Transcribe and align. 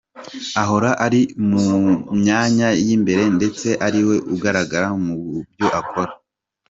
Ahora 0.61 0.91
ari 1.05 1.21
mu 1.49 1.61
myanya 2.19 2.69
y’imbere 2.85 3.23
ndetse 3.37 3.67
ariwe 3.87 4.15
ugaragara 4.33 4.87
mu 5.03 5.13
byo 5.51 5.67
akora. 5.79 6.11